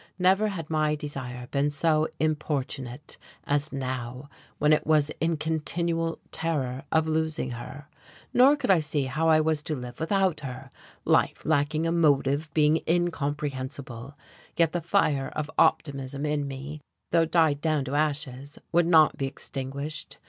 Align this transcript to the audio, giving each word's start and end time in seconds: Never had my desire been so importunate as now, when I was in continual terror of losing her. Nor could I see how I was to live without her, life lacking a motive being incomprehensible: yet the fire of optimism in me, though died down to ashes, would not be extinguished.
Never 0.17 0.47
had 0.47 0.67
my 0.67 0.95
desire 0.95 1.45
been 1.51 1.69
so 1.69 2.07
importunate 2.19 3.19
as 3.43 3.71
now, 3.71 4.31
when 4.57 4.73
I 4.73 4.81
was 4.83 5.11
in 5.21 5.37
continual 5.37 6.17
terror 6.31 6.83
of 6.91 7.07
losing 7.07 7.51
her. 7.51 7.87
Nor 8.33 8.55
could 8.55 8.71
I 8.71 8.79
see 8.79 9.03
how 9.03 9.29
I 9.29 9.39
was 9.39 9.61
to 9.61 9.75
live 9.75 9.99
without 9.99 10.39
her, 10.39 10.71
life 11.05 11.45
lacking 11.45 11.85
a 11.85 11.91
motive 11.91 12.51
being 12.55 12.81
incomprehensible: 12.87 14.17
yet 14.57 14.71
the 14.71 14.81
fire 14.81 15.29
of 15.35 15.51
optimism 15.59 16.25
in 16.25 16.47
me, 16.47 16.81
though 17.11 17.25
died 17.25 17.61
down 17.61 17.85
to 17.85 17.93
ashes, 17.93 18.57
would 18.71 18.87
not 18.87 19.17
be 19.17 19.27
extinguished. 19.27 20.17